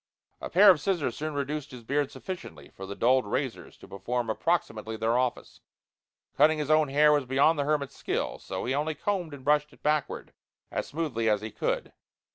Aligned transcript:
A 0.39 0.49
pair 0.49 0.71
of 0.71 0.81
scissors 0.81 1.15
soon 1.15 1.35
reduced 1.35 1.69
his 1.69 1.83
beard 1.83 2.09
sufficiently 2.09 2.69
for 2.71 2.87
the 2.87 2.95
dulled 2.95 3.27
razors 3.27 3.77
to 3.77 3.87
perform 3.87 4.31
approximately 4.31 4.97
their 4.97 5.15
office. 5.15 5.61
Cutting 6.35 6.57
his 6.57 6.71
own 6.71 6.87
hair 6.87 7.11
was 7.11 7.25
beyond 7.27 7.59
the 7.59 7.65
hermit's 7.65 7.97
skill. 7.97 8.39
So 8.39 8.65
he 8.65 8.73
only 8.73 8.95
combed 8.95 9.31
and 9.31 9.45
brushed 9.45 9.71
it 9.73 9.83
backward 9.83 10.33
as 10.71 10.87
smoothly 10.87 11.29
as 11.29 11.41
he 11.41 11.51
could. 11.51 11.93